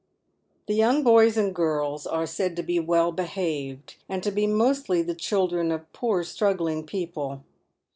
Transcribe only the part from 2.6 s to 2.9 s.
be